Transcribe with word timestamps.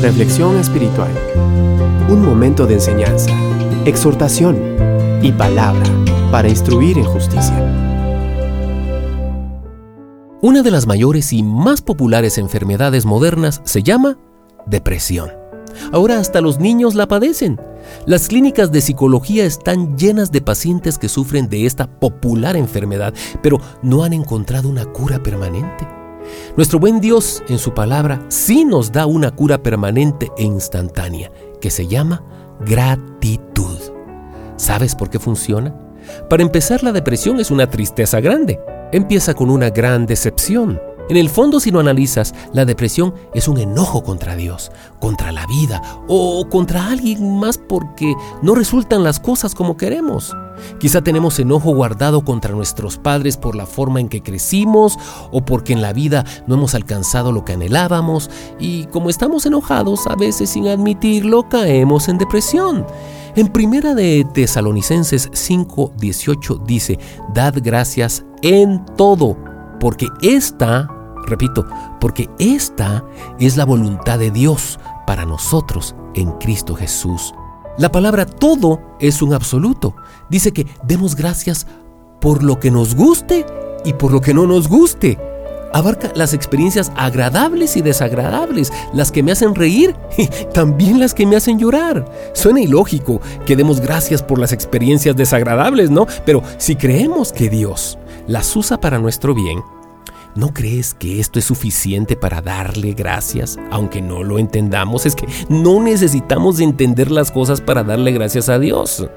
Reflexión 0.00 0.56
espiritual. 0.56 1.10
Un 2.08 2.24
momento 2.24 2.66
de 2.66 2.72
enseñanza, 2.72 3.30
exhortación 3.84 4.58
y 5.20 5.30
palabra 5.30 5.84
para 6.30 6.48
instruir 6.48 6.96
en 6.96 7.04
justicia. 7.04 7.54
Una 10.40 10.62
de 10.62 10.70
las 10.70 10.86
mayores 10.86 11.34
y 11.34 11.42
más 11.42 11.82
populares 11.82 12.38
enfermedades 12.38 13.04
modernas 13.04 13.60
se 13.64 13.82
llama 13.82 14.16
depresión. 14.64 15.32
Ahora 15.92 16.18
hasta 16.18 16.40
los 16.40 16.58
niños 16.58 16.94
la 16.94 17.06
padecen. 17.06 17.60
Las 18.06 18.28
clínicas 18.28 18.72
de 18.72 18.80
psicología 18.80 19.44
están 19.44 19.98
llenas 19.98 20.32
de 20.32 20.40
pacientes 20.40 20.96
que 20.96 21.10
sufren 21.10 21.50
de 21.50 21.66
esta 21.66 21.86
popular 22.00 22.56
enfermedad, 22.56 23.12
pero 23.42 23.60
no 23.82 24.02
han 24.02 24.14
encontrado 24.14 24.70
una 24.70 24.86
cura 24.86 25.22
permanente. 25.22 25.99
Nuestro 26.56 26.78
buen 26.78 27.00
Dios 27.00 27.42
en 27.48 27.58
su 27.58 27.74
palabra 27.74 28.24
sí 28.28 28.64
nos 28.64 28.92
da 28.92 29.06
una 29.06 29.30
cura 29.30 29.62
permanente 29.62 30.30
e 30.36 30.44
instantánea, 30.44 31.30
que 31.60 31.70
se 31.70 31.86
llama 31.86 32.24
gratitud. 32.60 33.78
¿Sabes 34.56 34.94
por 34.94 35.10
qué 35.10 35.18
funciona? 35.18 35.74
Para 36.28 36.42
empezar, 36.42 36.82
la 36.82 36.92
depresión 36.92 37.40
es 37.40 37.50
una 37.50 37.68
tristeza 37.68 38.20
grande. 38.20 38.58
Empieza 38.92 39.34
con 39.34 39.50
una 39.50 39.70
gran 39.70 40.06
decepción. 40.06 40.80
En 41.10 41.16
el 41.16 41.28
fondo, 41.28 41.58
si 41.58 41.72
lo 41.72 41.80
analizas, 41.80 42.36
la 42.52 42.64
depresión 42.64 43.12
es 43.34 43.48
un 43.48 43.58
enojo 43.58 44.04
contra 44.04 44.36
Dios, 44.36 44.70
contra 45.00 45.32
la 45.32 45.44
vida 45.48 45.82
o 46.06 46.48
contra 46.48 46.86
alguien 46.86 47.36
más 47.36 47.58
porque 47.58 48.14
no 48.42 48.54
resultan 48.54 49.02
las 49.02 49.18
cosas 49.18 49.56
como 49.56 49.76
queremos. 49.76 50.32
Quizá 50.78 51.02
tenemos 51.02 51.40
enojo 51.40 51.74
guardado 51.74 52.24
contra 52.24 52.54
nuestros 52.54 52.96
padres 52.96 53.36
por 53.36 53.56
la 53.56 53.66
forma 53.66 53.98
en 53.98 54.08
que 54.08 54.22
crecimos 54.22 54.96
o 55.32 55.44
porque 55.44 55.72
en 55.72 55.82
la 55.82 55.92
vida 55.92 56.24
no 56.46 56.54
hemos 56.54 56.76
alcanzado 56.76 57.32
lo 57.32 57.44
que 57.44 57.54
anhelábamos 57.54 58.30
y 58.60 58.84
como 58.84 59.10
estamos 59.10 59.44
enojados, 59.46 60.06
a 60.06 60.14
veces 60.14 60.50
sin 60.50 60.68
admitirlo, 60.68 61.48
caemos 61.48 62.08
en 62.08 62.18
depresión. 62.18 62.86
En 63.34 63.48
primera 63.48 63.96
de 63.96 64.24
Tesalonicenses 64.32 65.28
5:18 65.32 66.64
dice, 66.64 67.00
"Dad 67.34 67.54
gracias 67.60 68.24
en 68.42 68.86
todo, 68.96 69.36
porque 69.80 70.06
esta 70.22 70.88
Repito, 71.30 71.64
porque 72.00 72.28
esta 72.40 73.04
es 73.38 73.56
la 73.56 73.64
voluntad 73.64 74.18
de 74.18 74.32
Dios 74.32 74.80
para 75.06 75.24
nosotros 75.24 75.94
en 76.14 76.32
Cristo 76.32 76.74
Jesús. 76.74 77.32
La 77.78 77.92
palabra 77.92 78.26
todo 78.26 78.80
es 78.98 79.22
un 79.22 79.32
absoluto. 79.32 79.94
Dice 80.28 80.52
que 80.52 80.66
demos 80.82 81.14
gracias 81.14 81.68
por 82.20 82.42
lo 82.42 82.58
que 82.58 82.72
nos 82.72 82.96
guste 82.96 83.46
y 83.84 83.92
por 83.92 84.10
lo 84.10 84.20
que 84.20 84.34
no 84.34 84.44
nos 84.44 84.66
guste. 84.68 85.18
Abarca 85.72 86.10
las 86.16 86.34
experiencias 86.34 86.90
agradables 86.96 87.76
y 87.76 87.80
desagradables, 87.80 88.72
las 88.92 89.12
que 89.12 89.22
me 89.22 89.30
hacen 89.30 89.54
reír 89.54 89.94
y 90.18 90.26
también 90.52 90.98
las 90.98 91.14
que 91.14 91.26
me 91.26 91.36
hacen 91.36 91.60
llorar. 91.60 92.04
Suena 92.34 92.60
ilógico 92.60 93.20
que 93.46 93.54
demos 93.54 93.80
gracias 93.80 94.20
por 94.20 94.40
las 94.40 94.52
experiencias 94.52 95.14
desagradables, 95.14 95.90
¿no? 95.90 96.08
Pero 96.26 96.42
si 96.58 96.74
creemos 96.74 97.32
que 97.32 97.48
Dios 97.48 97.98
las 98.26 98.56
usa 98.56 98.80
para 98.80 98.98
nuestro 98.98 99.32
bien, 99.32 99.62
¿No 100.36 100.54
crees 100.54 100.94
que 100.94 101.18
esto 101.18 101.38
es 101.38 101.44
suficiente 101.44 102.16
para 102.16 102.40
darle 102.40 102.92
gracias? 102.92 103.58
Aunque 103.70 104.00
no 104.00 104.22
lo 104.22 104.38
entendamos, 104.38 105.04
es 105.06 105.16
que 105.16 105.26
no 105.48 105.82
necesitamos 105.82 106.60
entender 106.60 107.10
las 107.10 107.32
cosas 107.32 107.60
para 107.60 107.82
darle 107.82 108.12
gracias 108.12 108.48
a 108.48 108.58
Dios. 108.58 109.08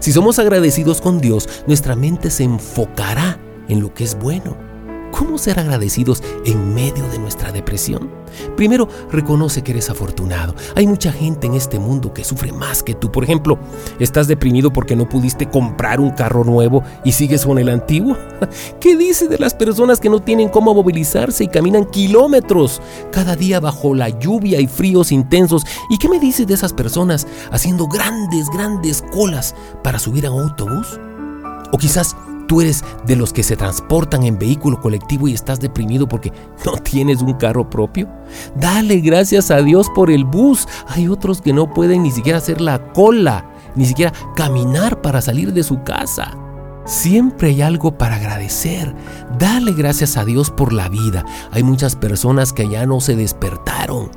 Si 0.00 0.12
somos 0.12 0.38
agradecidos 0.38 1.00
con 1.00 1.20
Dios, 1.20 1.48
nuestra 1.66 1.96
mente 1.96 2.30
se 2.30 2.44
enfocará 2.44 3.38
en 3.68 3.80
lo 3.80 3.94
que 3.94 4.04
es 4.04 4.18
bueno 4.18 4.67
¿Cómo 5.10 5.38
ser 5.38 5.58
agradecidos 5.58 6.22
en 6.44 6.74
medio 6.74 7.08
de 7.08 7.18
nuestra 7.18 7.52
depresión? 7.52 8.10
Primero, 8.56 8.88
reconoce 9.10 9.62
que 9.62 9.72
eres 9.72 9.90
afortunado. 9.90 10.54
Hay 10.76 10.86
mucha 10.86 11.12
gente 11.12 11.46
en 11.46 11.54
este 11.54 11.78
mundo 11.78 12.12
que 12.12 12.24
sufre 12.24 12.52
más 12.52 12.82
que 12.82 12.94
tú. 12.94 13.10
Por 13.10 13.24
ejemplo, 13.24 13.58
¿estás 13.98 14.28
deprimido 14.28 14.72
porque 14.72 14.96
no 14.96 15.08
pudiste 15.08 15.48
comprar 15.48 16.00
un 16.00 16.10
carro 16.10 16.44
nuevo 16.44 16.82
y 17.04 17.12
sigues 17.12 17.46
con 17.46 17.58
el 17.58 17.68
antiguo? 17.68 18.16
¿Qué 18.80 18.96
dice 18.96 19.28
de 19.28 19.38
las 19.38 19.54
personas 19.54 20.00
que 20.00 20.10
no 20.10 20.20
tienen 20.20 20.48
cómo 20.48 20.74
movilizarse 20.74 21.44
y 21.44 21.48
caminan 21.48 21.86
kilómetros 21.86 22.82
cada 23.10 23.36
día 23.36 23.60
bajo 23.60 23.94
la 23.94 24.08
lluvia 24.08 24.60
y 24.60 24.66
fríos 24.66 25.12
intensos? 25.12 25.64
¿Y 25.90 25.98
qué 25.98 26.08
me 26.08 26.20
dice 26.20 26.46
de 26.46 26.54
esas 26.54 26.72
personas 26.72 27.26
haciendo 27.50 27.86
grandes, 27.86 28.46
grandes 28.52 29.02
colas 29.12 29.54
para 29.82 29.98
subir 29.98 30.26
a 30.26 30.30
un 30.30 30.42
autobús? 30.42 31.00
O 31.72 31.78
quizás 31.78 32.16
Tú 32.48 32.62
eres 32.62 32.82
de 33.06 33.14
los 33.14 33.32
que 33.32 33.42
se 33.42 33.56
transportan 33.56 34.24
en 34.24 34.38
vehículo 34.38 34.80
colectivo 34.80 35.28
y 35.28 35.34
estás 35.34 35.60
deprimido 35.60 36.08
porque 36.08 36.32
no 36.64 36.72
tienes 36.82 37.22
un 37.22 37.34
carro 37.34 37.68
propio. 37.68 38.08
Dale 38.56 38.98
gracias 39.00 39.50
a 39.50 39.62
Dios 39.62 39.88
por 39.94 40.10
el 40.10 40.24
bus. 40.24 40.66
Hay 40.88 41.06
otros 41.06 41.40
que 41.42 41.52
no 41.52 41.72
pueden 41.72 42.02
ni 42.02 42.10
siquiera 42.10 42.38
hacer 42.38 42.60
la 42.60 42.92
cola, 42.92 43.48
ni 43.76 43.84
siquiera 43.84 44.12
caminar 44.34 45.02
para 45.02 45.20
salir 45.20 45.52
de 45.52 45.62
su 45.62 45.82
casa. 45.84 46.36
Siempre 46.86 47.48
hay 47.48 47.60
algo 47.60 47.98
para 47.98 48.16
agradecer. 48.16 48.94
Dale 49.38 49.74
gracias 49.74 50.16
a 50.16 50.24
Dios 50.24 50.50
por 50.50 50.72
la 50.72 50.88
vida. 50.88 51.22
Hay 51.50 51.62
muchas 51.62 51.96
personas 51.96 52.54
que 52.54 52.66
ya 52.66 52.86
no 52.86 53.02
se 53.02 53.14
despertaron. 53.14 54.10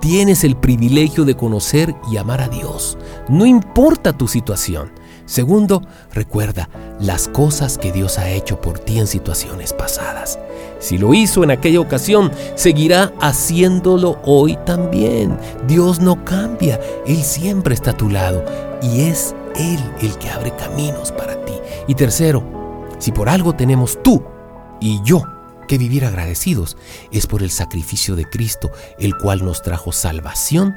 Tienes 0.00 0.44
el 0.44 0.56
privilegio 0.56 1.24
de 1.24 1.34
conocer 1.34 1.94
y 2.10 2.18
amar 2.18 2.40
a 2.40 2.48
Dios. 2.48 2.96
No 3.28 3.46
importa 3.46 4.12
tu 4.12 4.28
situación. 4.28 4.92
Segundo, 5.26 5.82
recuerda 6.12 6.70
las 7.00 7.28
cosas 7.28 7.76
que 7.78 7.92
Dios 7.92 8.16
ha 8.18 8.30
hecho 8.30 8.60
por 8.60 8.78
ti 8.78 8.98
en 8.98 9.08
situaciones 9.08 9.72
pasadas. 9.72 10.38
Si 10.78 10.98
lo 10.98 11.14
hizo 11.14 11.42
en 11.42 11.50
aquella 11.50 11.80
ocasión, 11.80 12.30
seguirá 12.54 13.12
haciéndolo 13.20 14.20
hoy 14.24 14.56
también. 14.64 15.36
Dios 15.66 16.00
no 16.00 16.24
cambia, 16.24 16.80
Él 17.04 17.22
siempre 17.22 17.74
está 17.74 17.90
a 17.90 17.96
tu 17.96 18.08
lado 18.08 18.44
y 18.80 19.02
es 19.02 19.34
Él 19.56 19.80
el 20.00 20.16
que 20.16 20.30
abre 20.30 20.54
caminos 20.56 21.10
para 21.10 21.44
ti. 21.44 21.54
Y 21.88 21.94
tercero, 21.94 22.42
si 22.98 23.10
por 23.10 23.28
algo 23.28 23.54
tenemos 23.54 24.02
tú 24.02 24.22
y 24.80 25.02
yo 25.02 25.22
que 25.68 25.78
vivir 25.78 26.04
agradecidos, 26.04 26.76
es 27.12 27.28
por 27.28 27.44
el 27.44 27.50
sacrificio 27.50 28.16
de 28.16 28.24
Cristo, 28.24 28.72
el 28.98 29.16
cual 29.16 29.44
nos 29.44 29.62
trajo 29.62 29.92
salvación 29.92 30.74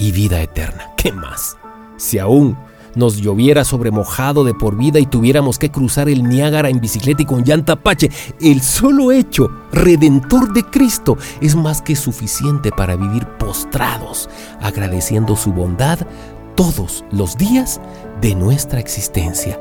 y 0.00 0.10
vida 0.10 0.42
eterna. 0.42 0.90
¿Qué 0.96 1.12
más? 1.12 1.56
Si 1.96 2.18
aún 2.18 2.56
nos 2.94 3.18
lloviera 3.18 3.64
sobre 3.64 3.90
mojado 3.90 4.42
de 4.42 4.54
por 4.54 4.76
vida 4.76 4.98
y 4.98 5.06
tuviéramos 5.06 5.58
que 5.58 5.70
cruzar 5.70 6.08
el 6.08 6.24
Niágara 6.24 6.68
en 6.68 6.80
bicicleta 6.80 7.22
y 7.22 7.26
con 7.26 7.44
llanta 7.44 7.74
Apache, 7.74 8.10
el 8.40 8.62
solo 8.62 9.12
hecho 9.12 9.48
redentor 9.72 10.52
de 10.52 10.64
Cristo 10.64 11.16
es 11.40 11.54
más 11.54 11.82
que 11.82 11.94
suficiente 11.94 12.70
para 12.72 12.96
vivir 12.96 13.26
postrados, 13.38 14.28
agradeciendo 14.60 15.36
su 15.36 15.52
bondad 15.52 16.00
todos 16.56 17.04
los 17.12 17.36
días 17.36 17.80
de 18.20 18.34
nuestra 18.34 18.80
existencia. 18.80 19.60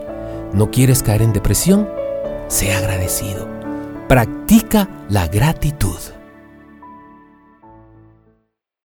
¿No 0.54 0.72
quieres 0.72 1.04
caer 1.04 1.22
en 1.22 1.34
depresión? 1.34 1.88
Sea 2.48 2.80
agradecido. 2.80 3.59
Practica 4.10 4.88
la 5.10 5.28
gratitud. 5.28 6.19